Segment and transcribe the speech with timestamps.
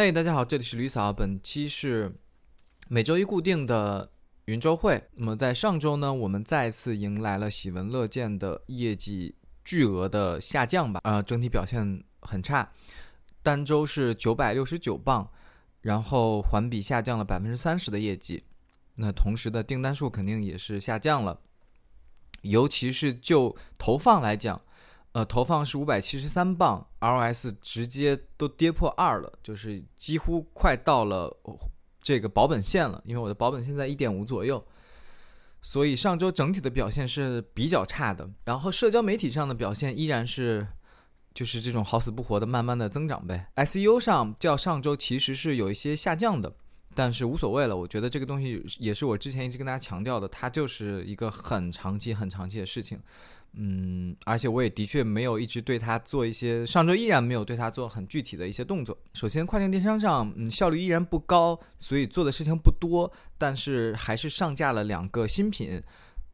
[0.00, 2.14] 嘿，大家好，这里是吕嫂，本期是
[2.86, 4.12] 每周一固定的
[4.44, 5.02] 云周会。
[5.16, 9.34] 那么在上周呢，我们再次迎来了喜闻乐见的业绩
[9.64, 12.70] 巨额的下降吧，啊，整体表现很差，
[13.42, 15.28] 单周是九百六十九磅，
[15.80, 18.44] 然后环比下降了百分之三十的业绩。
[18.98, 21.40] 那同时的订单数肯定也是下降了，
[22.42, 24.62] 尤其是就投放来讲。
[25.18, 31.36] 呃，投放是五百七十三磅，ROS 直接都跌破二了，就是几乎快到了
[32.00, 33.02] 这个保本线了。
[33.04, 34.64] 因为我的保本现在一点五左右，
[35.60, 38.30] 所以上周整体的表现是比较差的。
[38.44, 40.64] 然后社交媒体上的表现依然是，
[41.34, 43.50] 就是这种好死不活的慢慢的增长呗。
[43.56, 46.54] SEO 上较上周其实是有一些下降的，
[46.94, 47.76] 但是无所谓了。
[47.76, 53.00] 我觉得这个东西也是我之前一直跟大家强调的，它就是一个很长期、很长期的事情。
[53.54, 58.96] 嗯，而且我也的确没有一直对它做一些，上周依然没有对它做很具体的一些动作。
[59.14, 65.82] 首先，跨境电商上，嗯，效率依然不高，所以做的事情不多，但是还是上架了两个新品，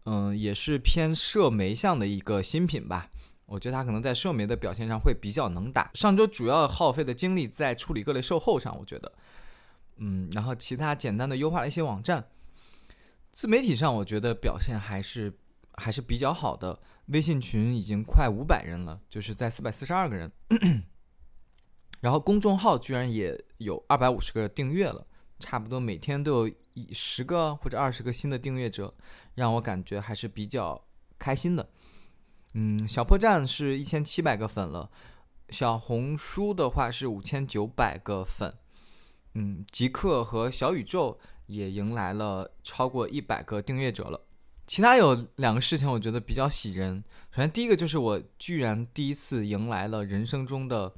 [0.05, 3.09] 嗯，也是偏社媒向的一个新品吧。
[3.47, 5.91] 我觉得它可能在社媒的表现上会比较能打。
[5.95, 9.13] 上周主要耗费的精力在处理各类售后上，我觉得，
[9.99, 12.27] 嗯，然后其他简单的优化了一些网站。
[13.33, 15.33] 自媒体上，我觉得表现还是
[15.77, 16.81] 还是比较好的。
[17.07, 20.33] 微信群已经快五百人了，就是在四百四十二个人。
[22.01, 25.07] 然后公众号居然也有二百五十个订阅了，
[25.39, 28.95] 差不多每天都有一十个或者二十个新的订阅者，
[29.35, 30.83] 让我感觉还是比较
[31.19, 31.69] 开心的。
[32.53, 34.91] 嗯，小破站是一千七百个粉了，
[35.49, 38.55] 小红书的话是五千九百个粉。
[39.35, 44.21] 嗯，极客和小宇宙也迎来了超过一百个订阅者了。
[44.67, 47.05] 其他有两个事情，我觉得比较喜人。
[47.31, 50.95] 首先，第一个就是我居然第一次迎来了人生中的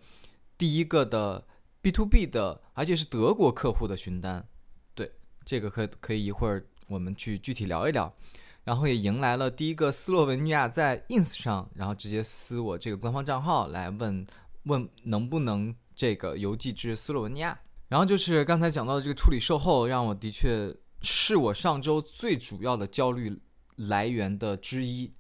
[0.57, 1.45] 第一个的
[1.83, 4.47] B to B 的，而且是德国客户的询单。
[4.95, 5.11] 对，
[5.45, 8.15] 这个可可以一会儿我们去具体聊一聊。
[8.63, 14.27] 然后也迎来了第一个斯洛文尼亚在 Ins 上，然后直接私我这个官方账号来问
[14.65, 17.59] 问能不能这个邮寄至斯洛文尼亚。
[17.89, 23.41] 然后就是刚才讲到的这个处理售后，让我的确是我上周最主要的焦虑。
[23.77, 25.11] 来源的之一，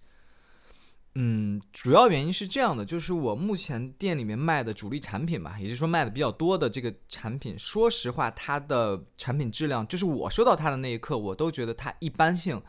[1.14, 12.60] 嗯，主要原因是这样的，就是我目前店里面卖的主力产品吧，也就是说卖的比较多的这个产品，说实话，它的产品质量，就是我收到它的那一刻，我都觉得它一般性，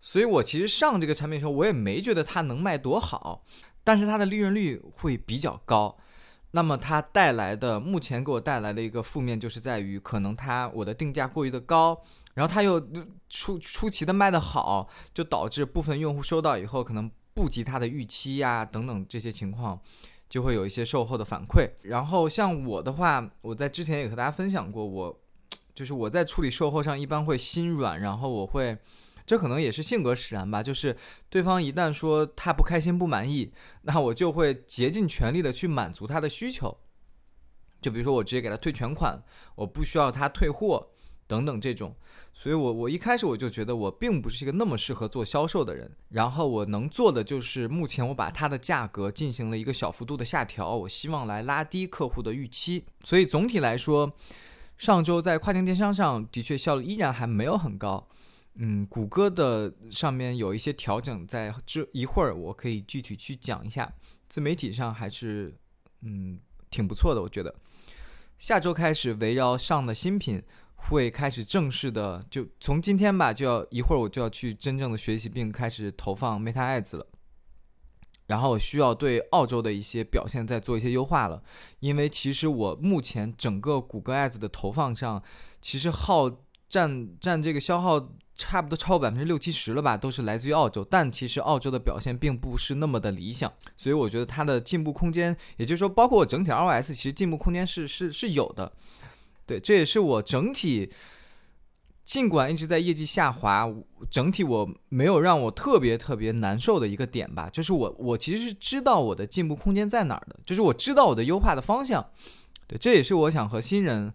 [0.00, 3.44] 所以我其实上这个产品的时候，我也没觉得它能卖多好，
[3.82, 5.96] 但是它的利润率会比较高。
[6.54, 12.00] 那么它带来的目前给我带来的一个负面，就是在于可能它我的定价过于的高，
[12.34, 12.80] 然后它又
[13.28, 19.80] 出出奇的卖的好，就导致部分用户收到以后可能不及他的预期呀等等这些情况，
[20.28, 21.68] 就会有一些售后的反馈。
[21.82, 25.18] 然后像我的话，我在之前也和大家分享过，我
[25.74, 28.78] 就是我在处理售后上一般会心软，然后我会。
[29.26, 30.96] 这可能也是性格使然吧，就是
[31.30, 33.52] 对方一旦说他不开心、不满意，
[33.82, 36.76] 那我就会竭尽全力的去满足他的需求。
[37.80, 39.22] 就比如说我直接给他退全款，
[39.54, 40.90] 我不需要他退货
[41.26, 41.94] 等等这种。
[42.32, 45.90] 所以，我我一开始我就觉得我并不是一个那么适合做销售的人。
[46.08, 52.84] 然后我能做的就是目前我把它的价格进行了一个小幅度的下调，我希望来拉低客户的预期。
[53.04, 54.12] 所以总体来说，
[54.76, 58.08] 上周在跨境电商上的确效率依然还没有很高。
[58.56, 63.92] 嗯，谷歌的上面有一些调整，在这一会儿我可以具体去讲一下。
[64.28, 65.52] 自媒体上还是
[66.02, 66.38] 嗯
[66.70, 67.52] 挺不错的，我觉得。
[68.38, 70.40] 下周开始围绕上的新品
[70.76, 77.06] 会开始正式的，就从今天吧，就要一会儿我就要去真正的学习并开始投放 Meta Ads 了。
[78.26, 81.42] 然后需要对澳洲的一些表现再做一些优化了，
[81.80, 85.20] 因为其实我目前整个谷歌 Ads 的投放上，
[85.60, 86.30] 其实耗
[86.68, 88.12] 占占这个消耗。
[88.36, 98.72] 差不多超过百分之六七十了吧，都是来自于澳洲，但其实澳洲的表现并不是那么的理想，所以我觉得它的进步空间，也就是说，包括我整体 ROS，其实进步空间是是是有的。
[99.46, 100.90] 对，这也是我整体，
[102.04, 103.72] 尽管一直在业绩下滑，
[104.10, 112.04] 整体我没有让我特别特别难受的一个点吧，就是我我其实是知道我的进步空间在哪儿的，就是我知道我的优化的方向。
[112.66, 114.12] 对，这也是我想和新人。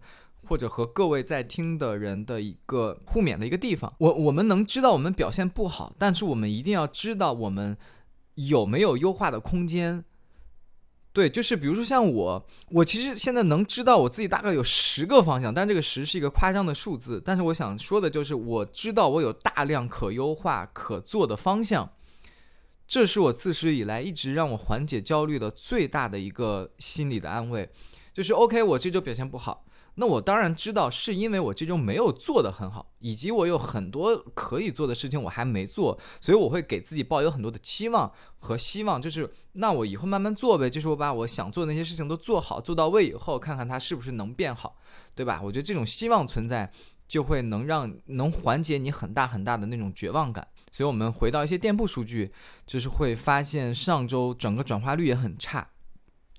[0.50, 7.78] 或者和各位在听的人的一个互勉的一个地方，我我们能知道我们表现不好，但是我们一定要知道我们
[8.34, 10.04] 有没有优化的空间。
[11.12, 17.22] 对，就是比如说像我，我其实现在能知道我自己大概有十个方向，但这个十是一个夸张的数字。
[17.24, 21.92] 但是我想说的就是，我知道我有大量可优化、可做的方向，
[22.88, 27.70] 这是我自始以来一直让我缓解焦虑的最大的一个心理的安慰。
[28.20, 29.64] 就是 OK，我这周表现不好，
[29.94, 44.76] 那我当然知道是因为我这周没有做得很好，以及我有很多可以做的事情我还没做，所以我会给自己抱有很多的期望和希望，就是那我以后慢慢做呗，就是我把我想做的那些事情都做好做到位以后，看看它是不是能变好，
[45.14, 45.40] 对吧？
[45.42, 46.70] 我觉得这种希望存在，
[47.08, 50.46] 就会能让能缓解你很大很大的那种绝望感。
[50.70, 52.30] 所以我们回到一些店铺数据，
[52.66, 55.70] 就是会发现上周整个转化率也很差。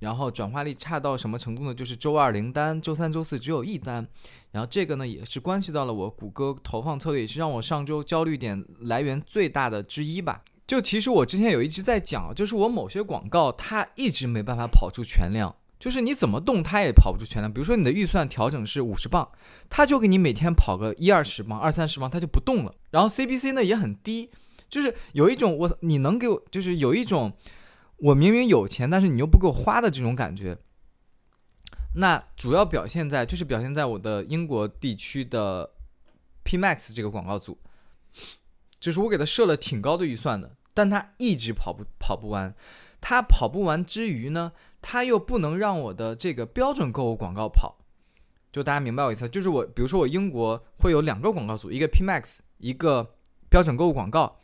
[0.02, 1.74] 然后转化率差到什么程度呢？
[1.76, 4.06] 就是周二零单，周三、周四只有一单。
[4.52, 10.42] 然后这个呢，也是关系到了我谷歌投放策略，也是让我上周焦虑点来源最大的之一吧。
[10.66, 17.54] 就其实我之前有一直在讲，就是我某些广告它一直没办法跑出全量，就是你怎么动它也跑不出全量。
[17.54, 19.30] 比如说你的预算调整是五十磅，
[19.70, 22.74] 它就给你每天跑个一二十磅、二三十磅，它就不动了。
[22.90, 24.32] 然后 CPC 呢也很低，
[24.68, 27.32] 就是有一种我你能给我，就是有一种。
[28.02, 30.58] 我明明有钱，但是你又不给我花的这种感觉，
[31.96, 35.70] 那主要表现在就是表现在我的英国地区的
[36.44, 37.60] P Max 这个广告组，
[38.80, 42.56] 就是我给他设了挺高的预算的，但他一直跑不跑不完，
[43.00, 47.78] 他跑不完之余呢，他又不能让我的这个标准购物广告跑，
[48.52, 53.14] 就大家明白我意思，就是我比如说我英国会有两个广告组，一个 P Max，一个
[53.48, 54.40] 标准购物广告。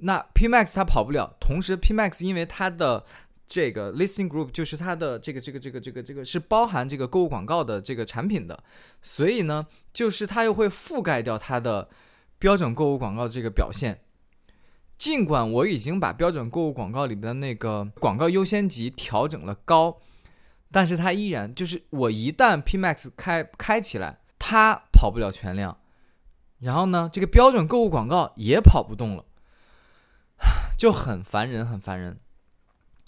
[0.00, 3.04] 那 P Max 它跑不了，同时 P Max 因为它的
[3.46, 8.62] 这个 Listing Group 就是它的这个这个这个这个这个是包含这个购物广告的这个产品的，
[9.02, 11.88] 所以呢，就是它又会覆盖掉它的
[12.38, 14.00] 标准购物广告的这个表现。
[14.96, 19.98] 尽管我已经把标准购物广告里边的那个广告优先级调整了高，
[20.70, 25.78] 但是它依然就是我一旦 P Max 开开起来，它跑不了全量，
[26.58, 29.24] 然后呢，这个标准购物广告也跑不动了。
[30.80, 32.18] 就很烦人，很烦人，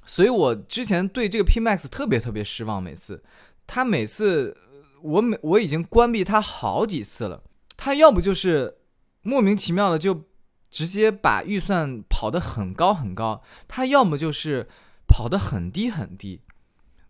[0.04, 2.82] 所以我之前对这个 P Max 特别特别失望。
[2.82, 3.24] 每次，
[3.66, 4.54] 他每次
[5.00, 7.42] 我每我已经关闭他好几次了，
[7.74, 8.76] 他要不就是
[9.22, 10.24] 莫名其妙的就
[10.68, 14.68] 直接把预算跑得很高很高，他要么就是
[15.08, 16.42] 跑得很低很低。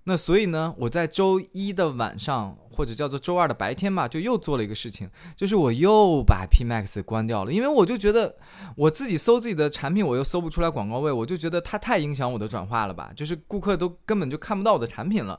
[0.04, 8.34] 那所以呢，我在周一的晚上，或者叫做周二的白天吧，就又做了一个事情，就是我又把 P Max 关掉了，因为我就觉得
[8.74, 15.38] 我自己搜自己的产品，我又搜不出来广告位，我就觉得它太影响我的转化了吧，就是顾客都根本就看不到我的产品了，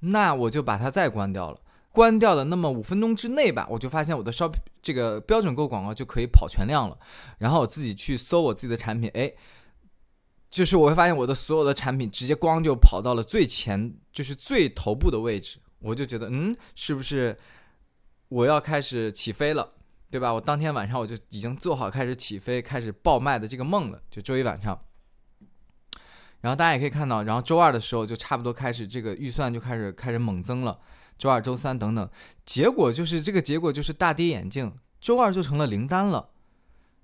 [0.00, 1.58] 那我就把它再关掉了。
[1.92, 4.52] 关掉了，那么五分钟之内吧，我就发现我的 shop
[4.82, 6.98] 这个标准购广告就可以跑全量了，
[7.38, 9.32] 然后我自己去搜我自己的产品，哎。
[10.48, 17.36] 就是我会发现我的所有的产品直接光就跑到了最前，就是最头部的位置，我就觉得，嗯，是不是
[18.28, 19.72] 我要开始起飞了，
[20.10, 20.32] 对吧？
[20.32, 24.78] 我当天晚上我就已经做好开始起飞、开始爆卖的这个梦了，就周一晚上。
[26.40, 30.78] 然后大家也可以看到，然后周二的时候就差不多开始这个预算就开始开始猛增了，
[31.18, 32.08] 周二、周三等等，
[32.44, 36.30] 结果就是这个结果就是大跌眼镜，周二就成了零单了，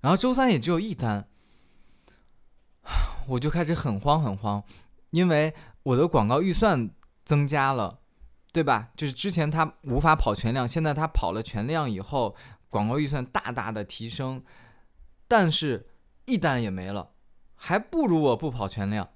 [0.01, 1.27] 然后周三也只有一单。
[3.27, 4.63] 我就开始很慌很慌，
[5.09, 5.53] 因为
[5.83, 6.89] 我的广告预算
[7.25, 7.99] 增加了，
[8.53, 8.89] 对吧？
[8.95, 12.33] 就是之前它无法跑全量，现在它跑了全量以后，
[12.69, 14.41] 广告预算大大的提升，
[15.27, 15.89] 但是
[16.25, 17.11] 一单也没了，
[17.55, 19.09] 还不如我不跑全量，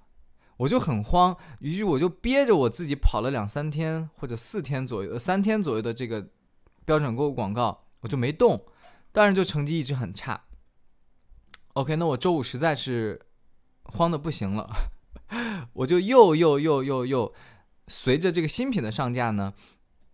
[0.58, 6.28] 我就很慌，于是我就憋着我自己跑了两三天或者四天左右，三天左右的这个
[6.84, 8.66] 标准购物广告，我就没动，
[9.12, 10.42] 但是就成绩一直很差。
[11.76, 13.22] OK，那我周五实在是。
[13.90, 14.70] 慌的不行了，
[15.72, 17.34] 我就又又又又又
[17.88, 19.54] 随着这个新品的上架呢，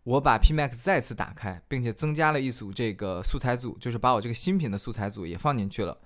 [0.03, 5.98] 我把 P Max 再次打开，并且增加了一组这个素材组，就是把我这个新品的素材组也放进去了。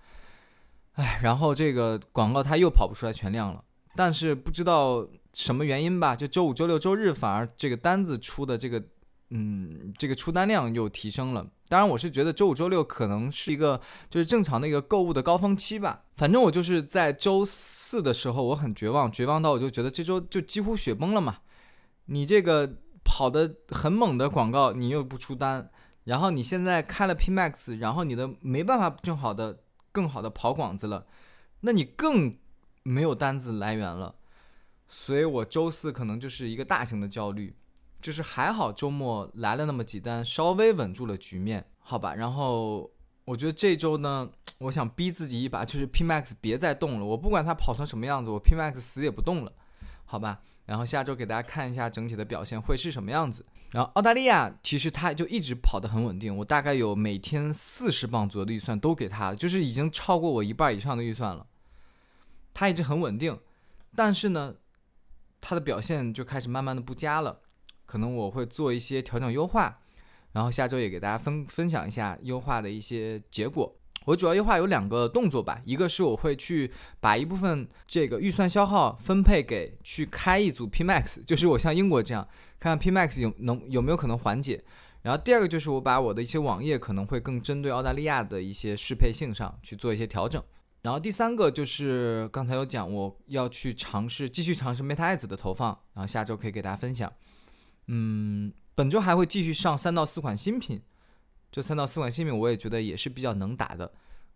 [0.93, 3.63] 哎，然后这个广告它又跑不出来全量了，
[3.95, 8.83] 但是不知道什么原因吧，就周五、周六、周日反而这个单子出的这个。
[9.29, 11.45] 嗯，这个出单量又提升了。
[11.67, 13.77] 当然，我是觉得周五、周六可能是一个
[14.09, 16.03] 就是正常的一个购物的高峰期吧。
[16.15, 21.39] 反正我就是在周四的时候，我很绝望，绝望到我就觉得这周就几乎雪崩了嘛。
[22.07, 25.69] 你这个跑的很猛的广告，你又不出单，
[26.03, 29.59] 然后你现在开了 P Max，然后你的没办法正好的、
[29.93, 31.05] 更好的跑广子了，
[31.61, 32.37] 那你更
[32.83, 34.15] 没有单子来源了。
[34.87, 37.55] 所以我周四可能就是一个大型的焦虑。
[37.99, 42.13] 就是还好周末来了那么几单，稍微稳住了局面，好吧。
[42.13, 42.89] 然后
[43.25, 49.51] 我觉得这周呢，我想逼自己一把，就是 P Max 别再动了，我不管它跑成什么样子，我 P Max 死也不动了，
[50.05, 50.41] 好吧。
[50.67, 53.43] 然后下周给大家看一下整体的表现会是什么样子。
[53.71, 61.47] 然后澳大利亚其实它就一直跑得很稳定，我大概有每天四十磅左右的预算都给它，就是已经超过我一半以上的预算了。
[62.53, 63.39] 它一直很稳定，
[63.95, 64.55] 但是呢，
[65.41, 67.39] 它的表现就开始慢慢的不佳了。
[67.85, 69.79] 可能我会做一些调整优化，
[70.33, 73.73] 然后下周也给大家分分享一下优化的一些结果。
[74.07, 76.71] 我主要优化有两个动作吧，一个是我会去
[77.01, 82.25] 把一部分这个预算消耗分配给去开一组 P Max，就是我像英国这样
[82.57, 84.63] 看看 P Max 有能有没有可能缓解。
[85.01, 90.41] 然后第二个就是我把我的一些网页可能会更针对澳大利亚的一些适配性上去做一些调整。
[90.83, 97.11] 然后第三个就是刚才有讲我要去尝试继续尝试 Meta Ads 的投放，然后下周可以给大家分享。
[97.87, 100.81] 嗯，本周还会继续上三到四款新品。
[101.51, 103.91] 这三到四款新品，我也觉得也是比较能打的，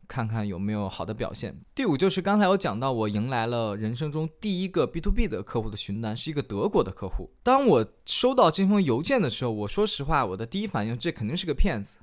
[0.07, 1.55] 看看有没有好的表现。
[1.75, 7.29] 第五就是刚才我讲到，我迎来了人生中第一个 B to B 的客户的询单，是一个德国的客户。
[7.43, 11.97] 当我收到这封邮件的时候，我说实话，我的第一反应这肯定是个骗子，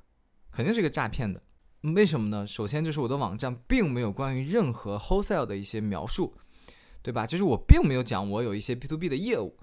[0.51, 1.41] 肯定是个诈骗的。
[1.95, 2.45] 为什么呢？
[2.45, 6.33] 首先就是我的网站并没有关于任何 wholesale 的一些描述，
[7.01, 7.25] 对吧？
[7.25, 9.57] 就是我并没有讲我有一些 B to B 的业务。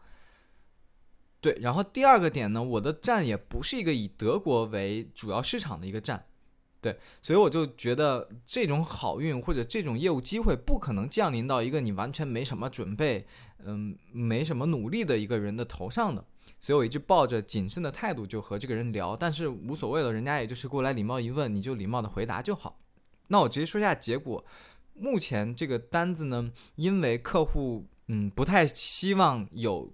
[1.46, 6.26] 对，然后第二个点呢，我的站也不是一个以德国为主要市场的一个站，
[6.80, 13.24] 对，所以我就觉得这种好运或者这种业务机会不可能降临到一个你完全没什么准备，
[13.64, 16.24] 嗯，没什么努力的一个人的头上的，
[16.58, 22.80] 所以我一直抱着谨慎的态度就和这个人聊，但是无所谓了，人家也就是过来礼貌一问，你就礼貌的回答就好。
[23.28, 24.44] 那我直接说一下结果，
[24.94, 29.92] 目前这个单子呢，因为客户嗯不太希望有。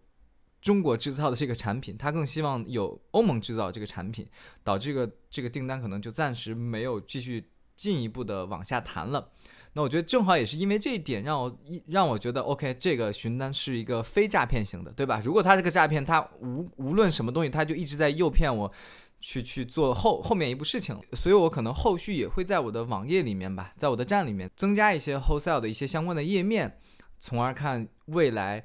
[0.63, 4.27] 中国制造的这个产品，他更希望有欧盟制造这个产品，
[4.63, 9.33] 导致个这个订单可能就暂时没有继续进一步的往下谈了。
[9.75, 15.21] 那我觉得正好也是因为这一点，让我一让我觉得 OK，这个询单是一个非诈骗型的，对吧？
[15.25, 18.73] 如果他这个诈骗，他无无论什么东西，他就一直在诱骗我
[19.19, 26.79] 去去做后后面一步事情，所以我可能后续也会在我的网页里面吧，在我的站里面增加一些 wholesale 的一些相关的页面，
[27.19, 28.65] 从而看未来。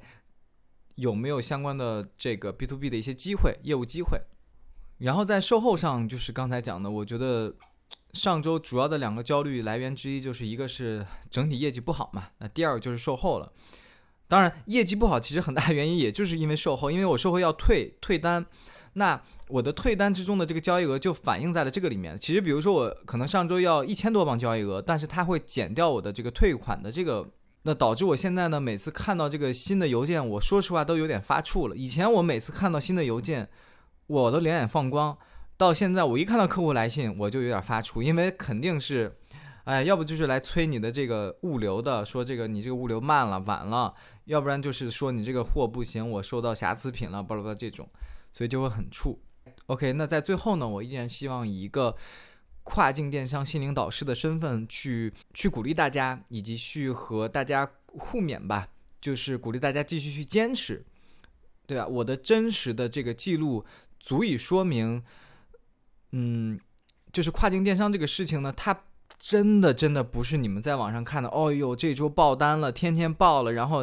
[0.98, 4.20] 有没有相关的这个 B to B 的一些机会、业务机会？
[4.98, 7.54] 然后在售后上，就是刚才讲的，我觉得
[8.14, 13.52] 上周主要的两个焦虑来源之一，就是一个是整体业绩不好嘛，那第二个就是售后了。
[14.26, 18.44] 当然，业绩不好其实很大原因也就是因为售后，因为我售后要退退单，
[18.94, 22.18] 那我的退单之中的这个交易额就反映在了这个里面。
[22.18, 27.24] 其实，比如说我可能上周要一千多磅交易额，但是它会减掉我的这个退款的这个。
[27.62, 31.76] 那导致我现在呢，每次看到这个新的邮件，我说实话都有点发怵了。
[31.76, 33.48] 以前我每次看到新的邮件，
[34.06, 35.18] 我都两眼放光，
[35.56, 39.12] 到现在我一看到客户来信，我就有点发怵，因为肯定是，
[39.64, 43.92] 哎，要不就是来催你的这个物流的，说这个你这个物流慢了、晚了，
[44.24, 47.86] 要不然就是说你这个货不行，我收到瑕疵品了，巴拉巴拉这种，
[48.32, 49.18] 所以就会很怵。
[49.66, 51.94] OK，那在最后呢，我依然希望以一个。
[52.70, 58.68] 跨境电商心灵导师的身份去去鼓励大家，以及去和大家互勉吧，
[59.00, 60.84] 就是鼓励大家继续去坚持，
[61.66, 61.86] 对吧？
[61.86, 63.64] 我的真实的这个记录
[63.98, 65.02] 足以说明，
[66.12, 66.60] 嗯，
[67.10, 68.78] 就是跨境电商这个事情呢，它
[69.18, 71.28] 真的真的不是你们在网上看的。
[71.30, 73.78] 哦呦，这周爆单了，天天爆了，然后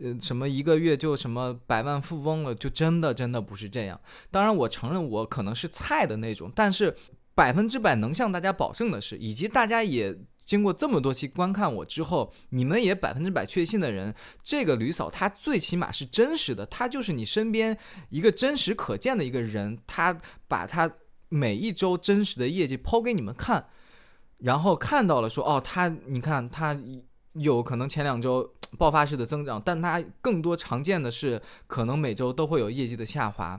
[0.00, 4.00] 呃什么一个月就什么百万富翁了，就真的真的不是这样。
[4.30, 6.96] 当然，我承认我可能是菜的那种，但是。
[7.34, 17.76] 百分之百能向大家保证的是，以及大家也经过这么多期观看我之后，你们也百分之百确信的人，这个吕嫂她最起码是真实的，她就是你身边
[18.08, 20.90] 一个真实可见的一个人，她把她
[21.28, 23.64] 每一周真实的业绩抛给你们看，
[24.38, 26.76] 然后看到了说哦，她你看她
[27.34, 33.58] 有可能前两周爆发式的增长，但她更多常见的是可能每周都会有业绩的下滑，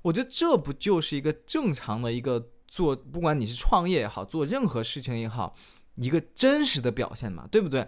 [0.00, 2.48] 我觉得这不就是一个正常的一个。
[2.70, 5.54] 做不管你是创业也好，做任何事情也好，
[5.96, 7.86] 一个真实的表现嘛，对不对？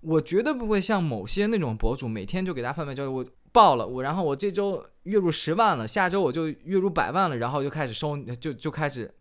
[0.00, 9.14] 我绝对不会像某些那种博主，每天就给大家贩卖交易，我爆了，我然后我这周月入十万了，下周我就月入百万了，然后就开始收，就就开始，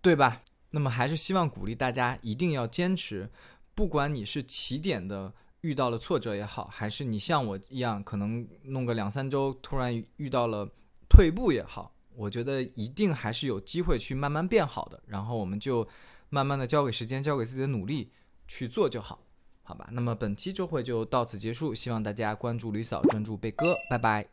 [0.00, 0.42] 对吧？
[0.70, 3.30] 那么还是希望鼓励大家一定要坚持，
[3.74, 10.68] 不管你是起点的遇到了挫折也好，还是你像我一样可能弄个两三周突然遇到了
[11.08, 11.94] 退步也好。
[12.18, 15.86] 我觉得一定还是有机会去慢慢变好的，然后我们就
[16.30, 18.10] 慢慢的交给时间，交给自己的努力
[18.48, 19.20] 去做就好，
[19.62, 19.88] 好吧？
[19.92, 24.28] 那么本期周会就到此结束，希望大家关注吕嫂，专注贝哥，拜拜。